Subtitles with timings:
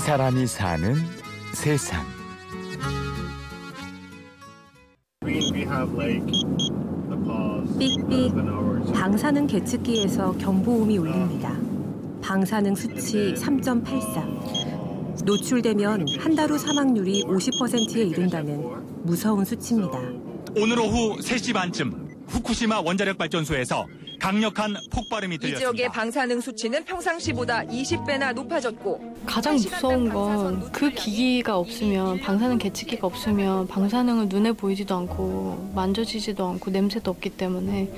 [0.00, 0.94] 사람이 사는
[1.54, 2.04] 세상.
[7.78, 8.32] 삑삑
[8.92, 11.56] 방사능 계측기에서 경보음이 울립니다.
[12.22, 15.24] 방사능 수치 3.83.
[15.24, 18.62] 노출되면 한 달 후 사망률이 50%에 이른다는
[19.02, 19.98] 무서운 수치입니다.
[20.56, 23.86] 오늘 오후 3시 반쯤 후쿠시마 원자력 발전소에서
[24.20, 25.58] 강력한 폭발음이 들렸습니다.
[25.58, 33.06] 이 지역의 방사능 수치는 평상시보다 20배나 높아졌고 가장 무서운 건 그 기기가 없으면 방사능 계측기가
[33.06, 37.90] 없으면 방사능을 눈에 보이지도 않고 만져지지도 않고 냄새도 없기 때문에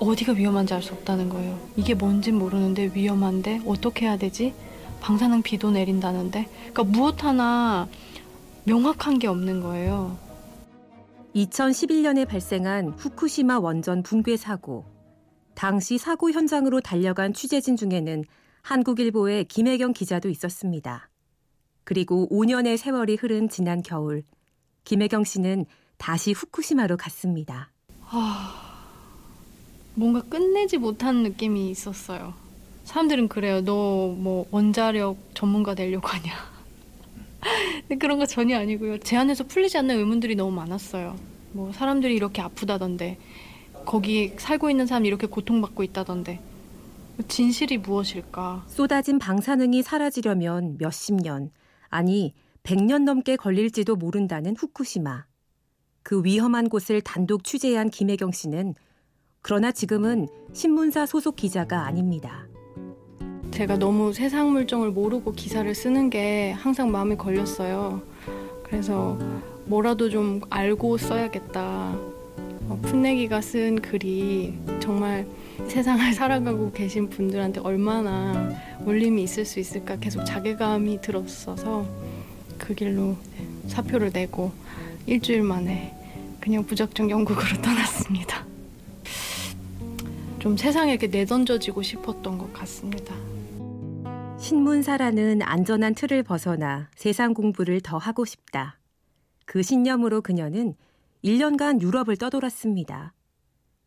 [0.00, 1.58] 어디가 위험한지 알 수 없다는 거예요.
[1.76, 4.54] 이게 뭔진 모르는데 위험한데 어떻게 해야 되지?
[5.00, 7.86] 방사능 비도 내린다는데 그러니까 무엇 하나
[8.64, 10.16] 명확한 게 없는 거예요.
[11.34, 14.84] 2011년에 발생한 후쿠시마 원전 붕괴 사고.
[15.58, 18.22] 당시 사고 현장으로 달려간 취재진 중에는
[18.62, 21.10] 한국일보의 김혜경 기자도 있었습니다.
[21.82, 24.22] 그리고 5년의 세월이 흐른 지난 겨울,
[24.84, 27.72] 김혜경 씨는 다시 후쿠시마로 갔습니다.
[28.02, 28.84] 아,
[29.96, 32.34] 뭔가 끝내지 못한 느낌이 있었어요.
[32.84, 33.60] 사람들은 그래요.
[33.60, 36.32] 너 뭐 원자력 전문가 되려고 하냐.
[37.98, 38.98] 그런 거 전혀 아니고요.
[38.98, 41.16] 제 안에서 풀리지 않는 의문들이 너무 많았어요.
[41.50, 43.18] 뭐 사람들이 이렇게 아프다던데,
[43.88, 46.42] 거기 살고 있는 사람이 이렇게 고통받고 있다던데,
[47.26, 48.64] 진실이 무엇일까?
[48.66, 51.50] 쏟아진 방사능이 사라지려면 몇십 년,
[51.88, 55.24] 아니 100년 넘게 걸릴지도 모른다는 후쿠시마.
[56.02, 58.74] 그 위험한 곳을 단독 취재한 김혜경 씨는
[59.40, 62.46] 그러나 지금은 신문사 소속 기자가 아닙니다.
[63.52, 68.02] 제가 너무 세상 물정을 모르고 기사를 쓰는 게 항상 마음에 걸렸어요.
[68.64, 69.18] 그래서
[69.64, 72.17] 뭐라도 좀 알고 써야겠다.
[72.68, 75.26] 어, 풋내기가 쓴 글이 정말
[75.66, 78.50] 세상을 살아가고 계신 분들한테 얼마나
[78.84, 81.86] 울림이 있을 수 있을까 계속 자괴감이 들었어서
[82.58, 83.16] 그 길로
[83.68, 84.52] 사표를 내고
[85.06, 85.94] 일주일 만에
[86.40, 88.46] 그냥 무작정 영국으로 떠났습니다.
[90.38, 93.14] 좀 세상에 이렇게 내던져지고 싶었던 것 같습니다.
[94.38, 98.78] 신문사라는 안전한 틀을 벗어나 세상 공부를 더 하고 싶다.
[99.46, 100.74] 그 신념으로 그녀는
[101.24, 103.12] 1년간 유럽을 떠돌았습니다.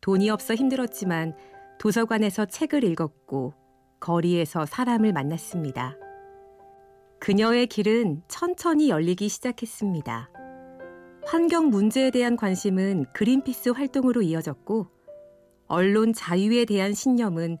[0.00, 1.34] 돈이 없어 힘들었지만
[1.78, 3.54] 도서관에서 책을 읽었고
[4.00, 5.96] 거리에서 사람을 만났습니다.
[7.20, 10.30] 그녀의 길은 천천히 열리기 시작했습니다.
[11.24, 14.88] 환경 문제에 대한 관심은 그린피스 활동으로 이어졌고
[15.68, 17.58] 언론 자유에 대한 신념은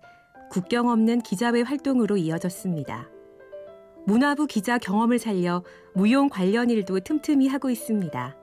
[0.50, 3.08] 국경 없는 기자회 활동으로 이어졌습니다.
[4.04, 5.62] 문화부 기자 경험을 살려
[5.94, 8.41] 무용 관련 일도 틈틈이 하고 있습니다.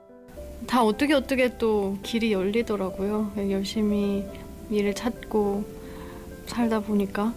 [0.67, 3.31] 다 어떻게 어떻게 또 길이 열리더라고요.
[3.49, 4.25] 열심히
[4.69, 5.63] 일을 찾고
[6.45, 7.33] 살다 보니까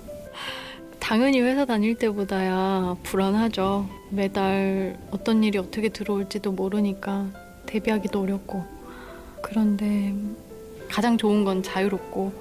[0.99, 3.89] 당연히 회사 다닐 때보다야 불안하죠.
[4.11, 7.27] 매달 어떤 일이 어떻게 들어올지도 모르니까
[7.67, 8.65] 대비하기도 어렵고
[9.43, 10.15] 그런데
[10.89, 12.33] 가장 좋은 건 자유롭고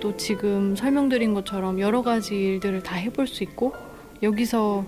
[0.00, 3.74] 또 지금 설명드린 것처럼 여러 가지 일들을 다 해볼 수 있고
[4.22, 4.84] 여기서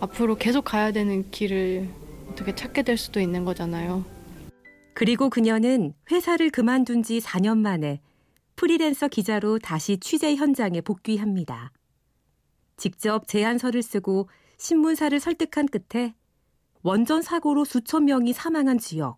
[0.00, 1.88] 앞으로 계속 가야 되는 길을
[2.30, 4.04] 어떻게 찾게 될 수도 있는 거잖아요.
[5.00, 8.02] 그리고 그녀는 회사를 그만둔 지 4년 만에
[8.54, 11.72] 프리랜서 기자로 다시 취재 현장에 복귀합니다.
[12.76, 14.28] 직접 제안서를 쓰고
[14.58, 16.12] 신문사를 설득한 끝에
[16.82, 19.16] 원전 사고로 수천 명이 사망한 지역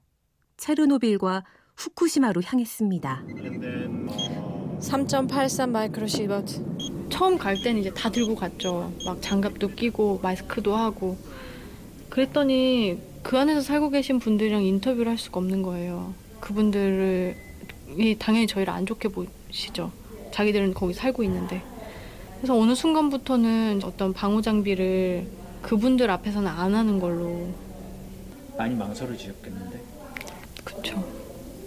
[0.57, 1.45] 체르노빌과
[1.75, 3.25] 후쿠시마로 향했습니다.
[3.27, 7.09] 3.83 마이크로 시버트.
[7.11, 8.93] 처음 갈 때는 이제 다 들고 갔죠.
[9.05, 11.19] 막 장갑도 끼고 마스크도 하고.
[12.09, 16.15] 그랬더니 그 안에서 살고 계신 분들이랑 인터뷰를 할 수가 없는 거예요.
[16.41, 17.35] 그분들이
[18.19, 19.93] 당연히 저희를 안 좋게 보시죠.
[20.33, 21.63] 자기들은 거기 살고 있는데.
[22.37, 25.27] 그래서 어느 순간부터는 어떤 방호 장비를
[25.63, 27.49] 그분들 앞에서는 안 하는 걸로.
[28.59, 29.81] 많이 망설여지셨겠는데.
[30.65, 31.05] 그쵸.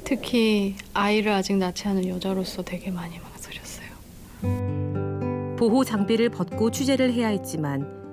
[0.04, 5.56] 특히 아이를 아직 낳지 않은 여자로서 되게 많이 망설였어요.
[5.58, 8.05] 보호 장비를 벗고 취재를 해야 했지만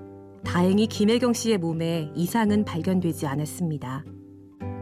[0.44, 4.04] 다행히 김혜경 씨의 몸에 이상은 발견되지 않았습니다.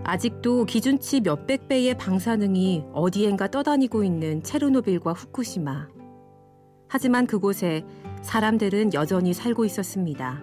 [0.05, 5.89] 아직도 기준치 몇백 배의 방사능이 어디엔가 떠다니고 있는 체르노빌과 후쿠시마.
[6.89, 7.85] 하지만 그곳에
[8.23, 10.43] 사람들은 여전히 살고 있었습니다.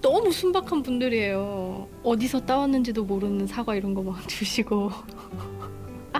[0.00, 1.88] 너무 순박한 분들이에요.
[2.02, 4.90] 어디서 따왔는지도 모르는 사과 이런 거 막 주시고.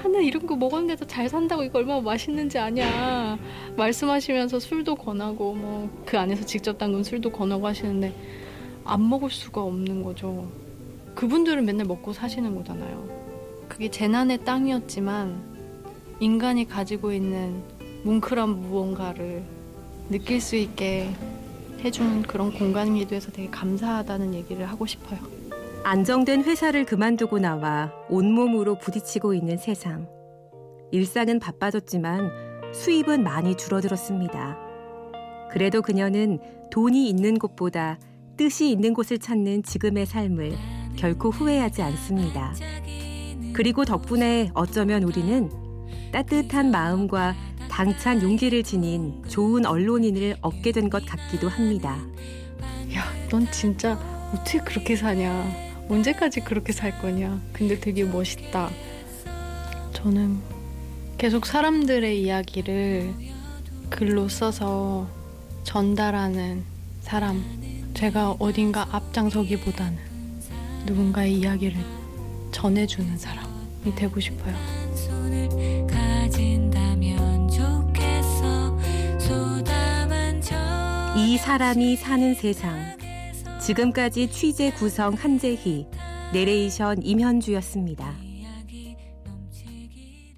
[0.04, 3.38] 아, 나 이런 거 먹었는데도 잘 산다고 이거 얼마나 맛있는지 아냐.
[3.76, 8.12] 말씀하시면서 술도 권하고, 뭐, 그 안에서 직접 담근 술도 권하고 하시는데,
[8.84, 10.50] 안 먹을 수가 없는 거죠.
[11.14, 13.08] 그분들은 맨날 먹고 사시는 거잖아요.
[13.68, 15.40] 그게 재난의 땅이었지만,
[16.18, 17.62] 인간이 가지고 있는
[18.02, 19.44] 뭉클한 무언가를
[20.08, 21.10] 느낄 수 있게
[21.84, 25.41] 해주는 그런 공간이 돼서 되게 감사하다는 얘기를 하고 싶어요.
[25.84, 30.08] 안정된 회사를 그만두고 나와 온몸으로 부딪히고 있는 세상.
[30.92, 32.30] 일상은 바빠졌지만
[32.72, 34.58] 수입은 많이 줄어들었습니다.
[35.50, 36.38] 그래도 그녀는
[36.70, 37.98] 돈이 있는 곳보다
[38.36, 40.52] 뜻이 있는 곳을 찾는 지금의 삶을
[40.96, 42.54] 결코 후회하지 않습니다.
[43.52, 45.50] 그리고 덕분에 어쩌면 우리는
[46.12, 47.34] 따뜻한 마음과
[47.68, 51.96] 당찬 용기를 지닌 좋은 언론인을 얻게 된 것 같기도 합니다.
[52.94, 53.98] 야, 넌 진짜
[54.32, 55.71] 어떻게 그렇게 사냐?
[55.92, 57.38] 언제까지 그렇게 살 거냐?
[57.52, 58.70] 근데 되게 멋있다.
[59.92, 60.38] 저는
[61.18, 63.12] 계속 사람들의 이야기를
[63.90, 65.06] 글로 써서
[65.64, 66.64] 전달하는
[67.02, 67.44] 사람.
[67.92, 69.98] 제가 어딘가 앞장서기보다는
[70.86, 71.76] 누군가의 이야기를
[72.52, 74.56] 전해주는 사람이 되고 싶어요.
[81.18, 83.01] 이 사람이 사는 세상.
[83.64, 85.86] 지금까지 취재 구성 한재희,
[86.32, 88.31] 내레이션 임현주였습니다.